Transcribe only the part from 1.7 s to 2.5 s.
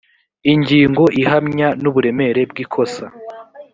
n’ uburemere